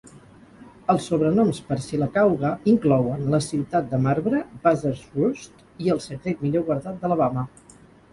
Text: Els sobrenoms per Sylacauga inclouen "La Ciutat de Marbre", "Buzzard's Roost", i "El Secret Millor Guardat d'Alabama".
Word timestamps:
Els 0.91 1.03
sobrenoms 1.09 1.57
per 1.65 1.75
Sylacauga 1.87 2.49
inclouen 2.73 3.27
"La 3.33 3.39
Ciutat 3.47 3.91
de 3.91 3.99
Marbre", 4.05 4.39
"Buzzard's 4.63 5.03
Roost", 5.19 5.61
i 5.85 5.93
"El 5.97 6.01
Secret 6.07 6.41
Millor 6.47 6.65
Guardat 6.71 6.99
d'Alabama". 7.05 7.45